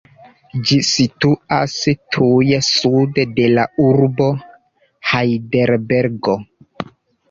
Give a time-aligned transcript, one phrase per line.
[0.69, 1.75] Ĝi situas
[2.17, 4.33] tuj sude de la urbo
[5.15, 6.41] Hajdelbergo.